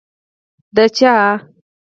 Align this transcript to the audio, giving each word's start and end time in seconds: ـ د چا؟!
ـ 0.73 0.75
د 0.75 0.77
چا؟! 0.97 1.13